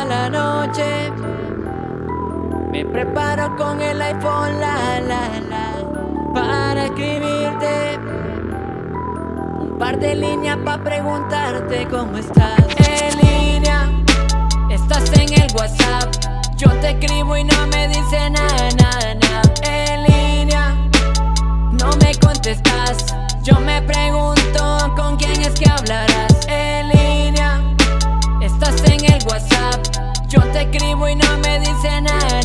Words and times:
Esta 0.00 0.30
noche 0.30 1.12
me 2.72 2.86
preparo 2.86 3.54
con 3.56 3.82
el 3.82 4.00
iPhone, 4.00 4.58
la, 4.58 4.98
la, 4.98 5.28
la, 5.50 6.32
para 6.32 6.86
escribirte 6.86 7.98
un 9.60 9.76
par 9.78 9.98
de 9.98 10.14
líneas 10.14 10.56
para 10.64 10.82
preguntarte 10.82 11.86
cómo 11.90 12.16
estás. 12.16 12.64
En 12.78 13.18
línea, 13.18 13.90
estás 14.70 15.12
en 15.18 15.34
el 15.34 15.54
WhatsApp. 15.54 16.08
Yo 16.56 16.70
te 16.80 16.92
escribo 16.92 17.36
y 17.36 17.44
no 17.44 17.66
me 17.66 17.88
dice 17.88 18.30
nada, 18.30 18.49
escribo 31.00 31.08
y 31.08 31.16
no 31.16 31.38
me 31.38 31.60
dice 31.60 32.00
nada. 32.02 32.39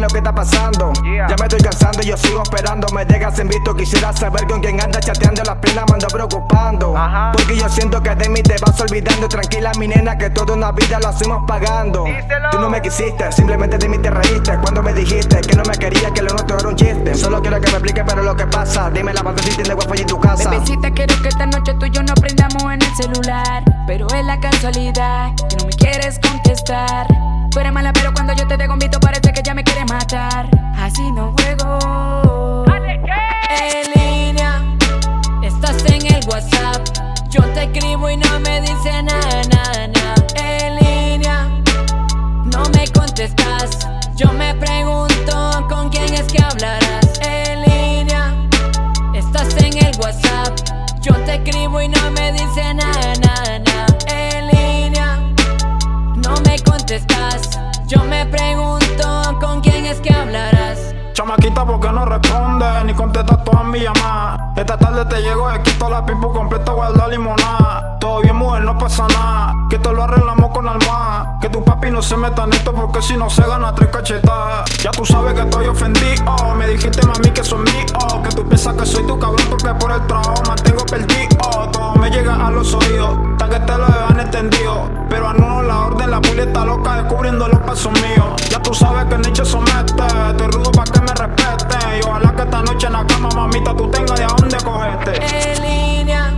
Lo 0.00 0.08
que 0.08 0.18
está 0.18 0.34
pasando. 0.34 0.92
Yeah. 1.02 1.28
Ya 1.28 1.36
me 1.36 1.46
estoy 1.46 1.60
cansando, 1.60 2.02
yo 2.02 2.16
sigo 2.16 2.42
esperando. 2.42 2.86
Me 2.94 3.04
dejas 3.04 3.38
en 3.38 3.48
visto. 3.48 3.74
Quisiera 3.74 4.12
saber 4.12 4.46
con 4.46 4.60
quién 4.60 4.80
anda 4.80 5.00
chateando. 5.00 5.42
Las 5.44 5.56
penas 5.56 5.84
me 5.88 5.94
ando 5.94 6.06
preocupando. 6.08 6.96
Ajá. 6.96 7.32
Porque 7.32 7.56
yo 7.56 7.68
siento 7.68 8.02
que 8.02 8.14
de 8.14 8.28
mí 8.28 8.42
te 8.42 8.56
vas 8.64 8.80
olvidando. 8.80 9.28
Tranquila, 9.28 9.72
mi 9.78 9.88
nena, 9.88 10.16
que 10.16 10.30
toda 10.30 10.54
una 10.54 10.72
vida 10.72 10.98
lo 10.98 11.08
hacemos 11.08 11.44
pagando. 11.46 12.04
Díselo. 12.04 12.50
Tú 12.50 12.60
no 12.60 12.70
me 12.70 12.80
quisiste, 12.80 13.30
simplemente 13.32 13.78
de 13.78 13.88
mí 13.88 13.98
te 13.98 14.10
reíste. 14.10 14.58
Cuando 14.58 14.82
me 14.82 14.92
dijiste 14.92 15.40
que 15.40 15.56
no 15.56 15.62
me 15.64 15.76
querías, 15.76 16.12
que 16.12 16.22
lo 16.22 16.30
nuestro 16.30 16.58
era 16.58 16.68
un 16.68 16.76
chiste. 16.76 17.14
Solo 17.14 17.40
quiero 17.40 17.60
que 17.60 17.66
me 17.68 17.74
expliques, 17.74 18.04
pero 18.06 18.22
lo 18.22 18.34
que 18.36 18.46
pasa. 18.46 18.90
Dime 18.90 19.12
la 19.12 19.22
parte 19.22 19.42
si 19.42 19.50
tiene 19.50 19.74
wifi 19.74 20.00
en 20.02 20.06
tu 20.06 20.18
casa. 20.18 20.50
Bebecita, 20.50 20.90
quiero 20.90 21.14
que 21.22 21.28
esta 21.28 21.46
noche 21.46 21.74
tú 21.78 21.86
y 21.86 21.90
yo 21.90 22.02
no 22.02 22.14
prendamos 22.14 22.62
en 22.62 22.82
el 22.82 22.94
celular. 22.96 23.64
Pero 23.86 24.06
es 24.14 24.24
la 24.24 24.38
casualidad 24.40 25.32
que 25.48 25.56
no 25.56 25.66
me 25.66 25.72
quieres 25.72 26.18
contestar. 26.20 27.06
Tú 27.50 27.58
eres 27.58 27.72
mala, 27.72 27.92
pero 27.92 28.12
cuando 28.14 28.32
yo 28.34 28.46
te 28.46 28.56
dejo 28.56 28.74
invito 28.74 28.99
matar. 30.10 30.48
Así 30.76 31.10
no 31.12 31.34
juego. 31.38 32.64
En 33.50 33.92
línea, 33.94 34.62
estás 35.42 35.84
en 35.86 36.06
el 36.14 36.26
WhatsApp. 36.26 36.82
Yo 37.28 37.42
te 37.54 37.64
escribo 37.64 38.10
y 38.10 38.16
no 38.16 38.40
me 38.40 38.60
dice 38.60 39.02
nada, 39.02 39.42
nada, 39.50 39.86
nada. 39.88 40.26
En 40.36 40.76
línea, 40.76 41.48
no 42.44 42.62
me 42.74 42.88
contestas. 42.88 43.86
Yo 44.16 44.32
me 44.32 44.54
pregunto 44.54 45.66
con 45.68 45.88
quién 45.90 46.12
es 46.14 46.26
que 46.32 46.42
hablarás. 46.42 47.20
En 47.20 47.62
línea, 47.62 48.34
estás 49.14 49.54
en 49.62 49.76
el 49.78 49.96
WhatsApp. 49.98 50.58
Yo 51.00 51.14
te 51.24 51.34
escribo 51.34 51.80
y 51.80 51.88
no 51.88 52.10
me 52.10 52.32
dice 52.32 52.74
nada, 52.74 53.12
nada, 53.22 53.58
nada. 53.58 53.98
En 54.08 54.46
línea, 54.48 55.16
no 56.16 56.34
me 56.44 56.58
contestas. 56.60 57.60
Yo 57.86 58.02
me 58.04 58.26
pregunto 58.26 58.79
que 59.98 60.14
hablarás. 60.14 60.94
Chamaquita, 61.14 61.66
¿por 61.66 61.80
qué 61.80 61.90
no 61.90 62.04
responde? 62.04 62.84
Ni 62.84 62.94
contestas 62.94 63.42
todas 63.42 63.64
mis 63.64 63.82
llamadas. 63.82 64.40
Esta 64.56 64.78
tarde 64.78 65.04
te 65.06 65.20
llego, 65.20 65.50
he 65.50 65.60
quito 65.62 65.88
la 65.88 66.06
pipo 66.06 66.32
completa, 66.32 66.72
guarda 66.72 67.08
limonada. 67.08 67.98
Todo 67.98 68.20
bien, 68.20 68.36
mujer, 68.36 68.62
no 68.62 68.78
pasa 68.78 69.06
nada. 69.08 69.54
Que 69.68 69.78
te 69.78 69.92
lo 69.92 70.04
arreglamos 70.04 70.50
con 70.50 70.68
almohada. 70.68 71.38
Que 71.40 71.48
tu 71.48 71.64
papi 71.64 71.90
no 71.90 72.00
se 72.02 72.16
meta 72.16 72.44
en 72.44 72.52
esto 72.52 72.72
porque 72.72 73.02
si 73.02 73.16
no 73.16 73.28
se 73.28 73.42
gana 73.42 73.74
tres 73.74 73.88
cachetadas. 73.90 74.70
Ya 74.78 74.90
tú 74.92 75.04
sabes 75.04 75.34
que 75.34 75.40
estoy 75.40 75.66
ofendido. 75.66 76.54
Me 76.56 76.68
dijiste, 76.68 77.04
mami, 77.06 77.30
que 77.30 77.42
son 77.42 77.64
míos. 77.64 77.92
Que 78.22 78.34
tú 78.34 78.46
piensas 78.46 78.74
que 78.74 78.86
soy 78.86 79.04
tu 79.06 79.18
cabrón 79.18 79.46
porque 79.50 79.74
por 79.74 79.90
el 79.90 80.06
trabajo 80.06 80.42
me 80.48 80.54
llega 82.10 82.46
a 82.46 82.50
los 82.50 82.74
oídos. 82.74 83.18
Tan 83.38 83.50
que 83.50 83.60
te 83.60 83.78
lo 83.78 83.86
han 83.86 84.20
entendido. 84.20 84.90
Pero 85.08 85.28
anulo 85.28 85.62
la 85.62 85.78
orden, 85.86 86.10
la 86.10 86.20
puli 86.20 86.40
está 86.40 86.64
loca 86.64 86.96
descubriendo 86.96 87.48
los 87.48 87.60
pasos 87.60 87.92
míos. 87.92 88.34
Ya 88.50 88.60
tú 88.60 88.74
sabes 88.74 89.04
que 89.06 89.18
Nietzsche 89.18 89.44
somete. 89.44 90.04
Estoy 90.30 90.46
rudo 90.48 90.72
pa' 90.72 90.84
que 90.84 91.00
me 91.00 91.14
respete. 91.14 91.98
Y 91.98 92.06
ojalá 92.06 92.34
que 92.34 92.42
esta 92.42 92.62
noche 92.62 92.86
en 92.86 92.92
la 92.92 93.06
cama, 93.06 93.28
mamita, 93.34 93.76
tú 93.76 93.90
tengas 93.90 94.18
de 94.18 94.24
a 94.24 94.28
dónde 94.28 94.56
cogerte. 94.58 95.12
En 95.22 95.62
línea, 95.62 96.32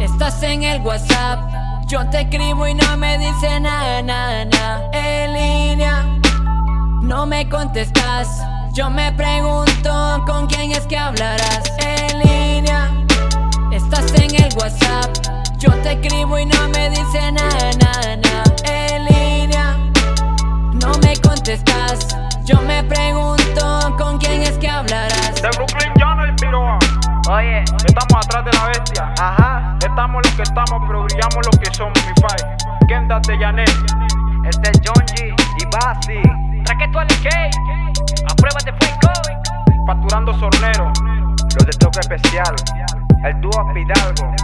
estás 0.00 0.42
en 0.42 0.62
el 0.62 0.82
WhatsApp. 0.82 1.40
Yo 1.86 2.04
te 2.10 2.22
escribo 2.22 2.66
y 2.66 2.74
no 2.74 2.96
me 2.96 3.16
dice 3.18 3.60
nada, 3.60 4.02
nada, 4.02 4.44
nada. 4.44 4.90
En 4.92 5.32
línea, 5.32 6.04
no 7.00 7.26
me 7.26 7.48
contestas. 7.48 8.42
Yo 8.72 8.90
me 8.90 9.12
pregunto 9.12 10.22
con 10.26 10.48
quién 10.48 10.72
es 10.72 10.80
que 10.86 10.98
hablarás. 10.98 11.62
En 11.78 12.18
línea, 12.18 12.85
dice 16.96 17.32
nada, 17.32 17.70
nada, 17.80 18.16
nada. 18.16 18.44
En 18.64 19.04
línea, 19.04 19.76
no 20.72 20.92
me 21.02 21.16
contestas. 21.20 22.16
Yo 22.44 22.60
me 22.62 22.82
pregunto 22.84 23.94
con 23.98 24.18
quién 24.18 24.42
es 24.42 24.56
que 24.58 24.68
hablarás. 24.68 25.34
De 25.42 25.48
Brooklyn 25.56 25.92
ya 25.98 26.14
no 26.14 26.24
el 26.24 26.34
piroa. 26.36 26.78
Oye, 27.28 27.64
Estamos 27.86 28.24
atrás 28.24 28.44
de 28.44 28.52
la 28.52 28.66
bestia. 28.68 29.12
ajá, 29.18 29.76
Estamos 29.84 30.22
los 30.24 30.34
que 30.34 30.42
estamos, 30.42 30.82
pero 30.86 31.02
brillamos 31.04 31.46
los 31.46 31.58
que 31.58 31.74
somos, 31.74 31.98
mi 32.06 32.12
pai. 32.22 32.86
Kendall 32.88 33.22
de 33.22 33.38
Janet. 33.38 33.70
este 34.48 34.70
es 34.70 34.80
John 34.84 35.04
G 35.06 35.34
y 35.58 35.64
Basi. 35.76 36.62
Traqueto 36.64 36.98
al 37.00 37.06
K. 37.08 37.50
A 38.30 38.34
prueba 38.36 38.60
de 38.64 38.72
fuego. 38.72 39.86
Facturando 39.86 40.32
sornero. 40.38 40.92
Los 41.54 41.66
de 41.66 41.72
toque 41.78 42.00
especial, 42.00 42.54
el 43.24 43.40
dúo 43.40 43.66
Pidalgo. 43.72 44.34